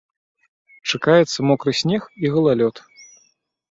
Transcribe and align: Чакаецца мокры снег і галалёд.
Чакаецца 0.93 1.39
мокры 1.51 1.71
снег 1.83 2.01
і 2.27 2.37
галалёд. 2.37 2.87